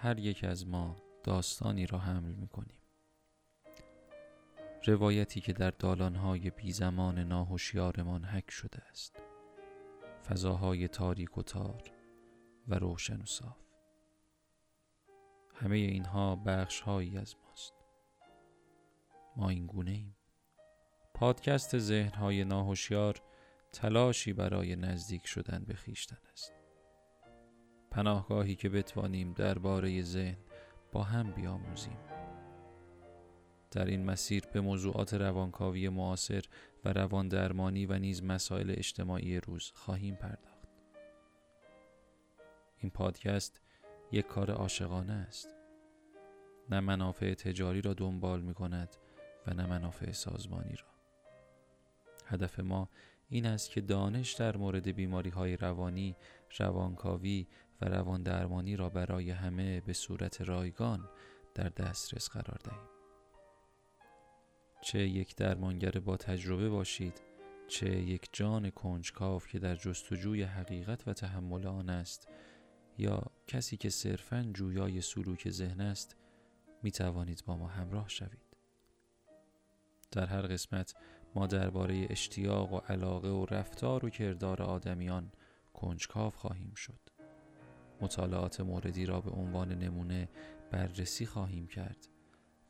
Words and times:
هر 0.00 0.18
یک 0.18 0.44
از 0.44 0.66
ما 0.66 0.96
داستانی 1.24 1.86
را 1.86 1.98
حمل 1.98 2.32
می 2.32 2.48
کنیم 2.48 2.78
روایتی 4.86 5.40
که 5.40 5.52
در 5.52 5.70
دالانهای 5.70 6.50
بی 6.50 6.72
زمان 6.72 7.18
ناهوشیارمان 7.18 8.24
حک 8.24 8.50
شده 8.50 8.82
است. 8.90 9.16
فضاهای 10.28 10.88
تاریک 10.88 11.38
و 11.38 11.42
تار 11.42 11.82
و 12.68 12.74
روشن 12.74 13.20
و 13.20 13.26
صاف. 13.26 13.58
همه 15.54 15.76
اینها 15.76 16.36
بخش 16.36 16.80
هایی 16.80 17.18
از 17.18 17.34
ماست. 17.44 17.74
ما 19.36 19.48
این 19.48 19.66
گونه 19.66 19.90
ایم. 19.90 20.16
پادکست 21.14 21.78
ذهنهای 21.78 22.44
ناهوشیار 22.44 23.22
تلاشی 23.72 24.32
برای 24.32 24.76
نزدیک 24.76 25.26
شدن 25.26 25.64
به 25.64 25.74
خیشتن 25.74 26.18
است. 26.32 26.57
پناهگاهی 27.90 28.54
که 28.54 28.68
بتوانیم 28.68 29.32
درباره 29.32 30.02
ذهن 30.02 30.36
با 30.92 31.02
هم 31.02 31.32
بیاموزیم. 31.32 31.98
در 33.70 33.84
این 33.84 34.04
مسیر 34.04 34.44
به 34.52 34.60
موضوعات 34.60 35.14
روانکاوی 35.14 35.88
معاصر 35.88 36.44
و 36.84 36.92
روان 36.92 37.28
درمانی 37.28 37.86
و 37.86 37.98
نیز 37.98 38.22
مسائل 38.22 38.70
اجتماعی 38.70 39.40
روز 39.40 39.72
خواهیم 39.74 40.14
پرداخت. 40.14 40.68
این 42.78 42.90
پادکست 42.90 43.60
یک 44.12 44.26
کار 44.26 44.50
عاشقانه 44.50 45.12
است. 45.12 45.48
نه 46.70 46.80
منافع 46.80 47.34
تجاری 47.34 47.80
را 47.80 47.94
دنبال 47.94 48.40
می 48.40 48.54
کند 48.54 48.96
و 49.46 49.54
نه 49.54 49.66
منافع 49.66 50.12
سازمانی 50.12 50.74
را. 50.76 50.97
هدف 52.28 52.60
ما 52.60 52.88
این 53.28 53.46
است 53.46 53.70
که 53.70 53.80
دانش 53.80 54.32
در 54.32 54.56
مورد 54.56 54.88
بیماری 54.88 55.30
های 55.30 55.56
روانی، 55.56 56.16
روانکاوی 56.58 57.46
و 57.80 57.84
روان 57.84 58.22
درمانی 58.22 58.76
را 58.76 58.88
برای 58.88 59.30
همه 59.30 59.80
به 59.80 59.92
صورت 59.92 60.40
رایگان 60.40 61.08
در 61.54 61.68
دسترس 61.68 62.28
قرار 62.28 62.58
دهیم. 62.64 62.88
چه 64.80 64.98
یک 64.98 65.36
درمانگر 65.36 65.90
با 65.90 66.16
تجربه 66.16 66.68
باشید، 66.68 67.22
چه 67.68 67.96
یک 67.96 68.28
جان 68.32 68.70
کنجکاو 68.70 69.40
که 69.40 69.58
در 69.58 69.74
جستجوی 69.74 70.42
حقیقت 70.42 71.08
و 71.08 71.12
تحمل 71.12 71.66
آن 71.66 71.90
است، 71.90 72.28
یا 72.98 73.22
کسی 73.46 73.76
که 73.76 73.90
صرفاً 73.90 74.50
جویای 74.54 75.00
سلوک 75.00 75.50
ذهن 75.50 75.80
است، 75.80 76.16
می 76.82 76.90
توانید 76.90 77.42
با 77.46 77.56
ما 77.56 77.68
همراه 77.68 78.08
شوید. 78.08 78.48
در 80.10 80.26
هر 80.26 80.42
قسمت 80.42 80.94
ما 81.38 81.46
درباره 81.46 82.06
اشتیاق 82.10 82.72
و 82.72 82.76
علاقه 82.76 83.28
و 83.28 83.46
رفتار 83.46 84.06
و 84.06 84.10
کردار 84.10 84.62
آدمیان 84.62 85.32
کنجکاو 85.72 86.30
خواهیم 86.30 86.74
شد. 86.74 87.00
مطالعات 88.00 88.60
موردی 88.60 89.06
را 89.06 89.20
به 89.20 89.30
عنوان 89.30 89.72
نمونه 89.72 90.28
بررسی 90.70 91.26
خواهیم 91.26 91.66
کرد 91.66 92.08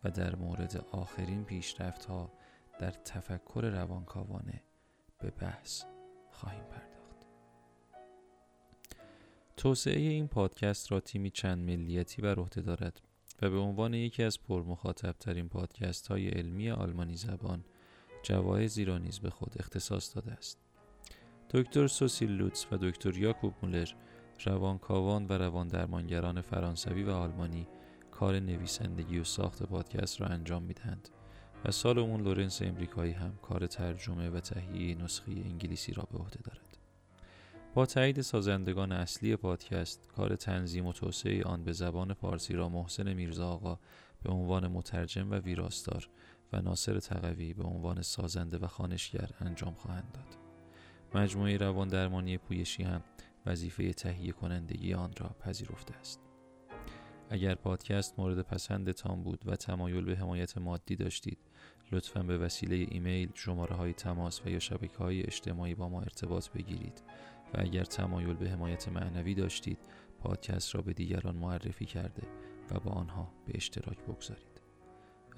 و 0.05 0.11
در 0.11 0.37
مورد 0.37 0.85
آخرین 0.93 1.45
پیشرفت 1.45 2.05
ها 2.05 2.33
در 2.81 2.91
تفکر 2.91 3.61
روانکاوانه 3.61 4.63
به 5.19 5.31
بحث 5.31 5.85
خواهیم 6.31 6.65
پرداخت. 6.65 7.27
توسعه 9.57 10.01
این 10.01 10.29
پادکست 10.29 10.93
را 10.93 11.01
تیمی 11.01 11.31
چند 11.31 11.59
ملیتی 11.59 12.23
بر 12.23 12.39
عهده 12.39 12.61
دارد 12.61 13.01
و 13.43 13.51
به 13.51 13.59
عنوان 13.59 13.95
یکی 13.95 14.23
از 14.23 14.43
پرمخاطب 14.43 15.13
ترین 15.13 15.49
پادکست 15.49 16.09
های 16.09 16.29
علمی 16.29 16.71
آلمانی 16.71 17.17
زبان 17.17 17.65
جوایزی 18.29 18.85
را 18.85 18.99
نیز 18.99 19.19
به 19.19 19.31
خود 19.31 19.53
اختصاص 19.59 20.15
داده 20.17 20.33
است. 20.33 20.59
دکتر 21.51 21.87
سوسیل 21.87 22.31
لوتس 22.31 22.67
و 22.73 22.77
دکتر 22.77 23.17
یاکوب 23.17 23.55
مولر 23.63 23.89
روانکاوان 24.45 25.27
و 25.27 25.33
روان 25.33 25.69
درمانگران 25.69 26.41
فرانسوی 26.41 27.03
و 27.03 27.11
آلمانی 27.11 27.69
کار 28.11 28.41
نویسندگی 28.41 29.19
و 29.19 29.25
ساخت 29.25 29.63
پادکست 29.63 30.21
را 30.21 30.27
انجام 30.27 30.63
می‌دهند 30.63 31.09
و 31.65 31.71
سالمون 31.71 32.21
لورنس 32.21 32.63
امریکایی 32.63 33.13
هم 33.13 33.37
کار 33.43 33.67
ترجمه 33.67 34.31
و 34.31 34.41
تهیه 34.41 34.95
نسخه 34.95 35.33
انگلیسی 35.33 35.93
را 35.93 36.09
به 36.13 36.19
عهده 36.19 36.41
دارد. 36.45 36.79
با 37.75 37.87
تایید 37.87 38.21
سازندگان 38.21 38.93
اصلی 38.93 39.37
پادکست 39.37 40.09
کار 40.17 40.37
تنظیم 40.37 40.87
و 40.87 40.93
توسعه 40.93 41.43
آن 41.43 41.65
به 41.65 41.73
زبان 41.73 42.13
فارسی 42.13 42.55
را 42.55 42.69
محسن 42.69 43.13
میرزا 43.13 43.49
آقا 43.49 43.79
به 44.23 44.33
عنوان 44.33 44.67
مترجم 44.67 45.31
و 45.31 45.35
ویراستار 45.35 46.09
و 46.53 46.61
ناصر 46.61 47.01
تقوی 47.01 47.55
به 47.55 47.65
عنوان 47.65 48.03
سازنده 48.03 48.59
و 48.59 48.67
خانشگر 48.67 49.31
انجام 49.41 49.75
خواهند 49.75 50.13
داد. 50.13 50.39
مجموعه 51.15 51.57
روان 51.57 51.89
درمانی 51.89 52.39
پویشی 52.39 52.83
هم 52.83 53.03
وظیفه 53.47 53.93
تهیه 53.93 54.33
کنندگی 54.33 54.95
آن 54.95 55.13
را 55.17 55.29
پذیرفته 55.29 55.95
است. 55.95 56.21
اگر 57.31 57.55
پادکست 57.55 58.19
مورد 58.19 58.41
پسندتان 58.41 59.23
بود 59.23 59.43
و 59.47 59.57
تمایل 59.57 60.05
به 60.05 60.17
حمایت 60.17 60.59
مادی 60.59 60.97
داشتید 60.97 61.39
لطفا 61.93 62.23
به 62.23 62.39
وسیله 62.39 62.87
ایمیل 62.91 63.31
شماره 63.35 63.77
های 63.77 63.93
تماس 63.93 64.47
و 64.47 64.49
یا 64.49 64.59
شبکه 64.59 64.99
های 64.99 65.23
اجتماعی 65.23 65.75
با 65.75 65.89
ما 65.89 66.01
ارتباط 66.01 66.49
بگیرید 66.49 67.03
و 67.55 67.61
اگر 67.61 67.85
تمایل 67.85 68.35
به 68.35 68.51
حمایت 68.51 68.89
معنوی 68.89 69.35
داشتید 69.35 69.79
پادکست 70.19 70.75
را 70.75 70.83
به 70.83 70.93
دیگران 70.93 71.37
معرفی 71.37 71.85
کرده 71.85 72.23
و 72.71 72.81
با 72.81 72.91
آنها 72.91 73.33
به 73.47 73.53
اشتراک 73.55 73.99
بگذارید 73.99 74.58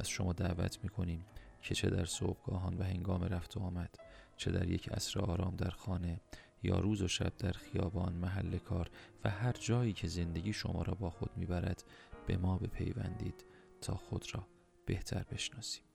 از 0.01 0.09
شما 0.09 0.33
دعوت 0.33 0.79
می 0.83 0.89
کنیم 0.89 1.25
که 1.63 1.75
چه 1.75 1.91
در 1.91 2.05
صبحگاهان 2.05 2.79
و 2.79 2.83
هنگام 2.83 3.25
رفت 3.25 3.57
و 3.57 3.61
آمد 3.61 3.99
چه 4.37 4.51
در 4.51 4.69
یک 4.69 4.89
عصر 4.89 5.21
آرام 5.21 5.57
در 5.57 5.71
خانه 5.71 6.21
یا 6.63 6.79
روز 6.79 7.03
و 7.03 7.09
شب 7.09 7.37
در 7.39 7.53
خیابان 7.53 8.13
محل 8.13 8.59
کار 8.59 8.91
و 9.25 9.31
هر 9.31 9.53
جایی 9.53 9.93
که 9.93 10.09
زندگی 10.09 10.53
شما 10.53 10.83
را 10.83 10.95
با 10.95 11.11
خود 11.11 11.31
می‌برد 11.37 11.85
به 12.27 12.37
ما 12.37 12.59
بپیوندید 12.59 13.45
تا 13.81 13.95
خود 13.95 14.25
را 14.35 14.47
بهتر 14.87 15.25
بشناسیم. 15.33 15.90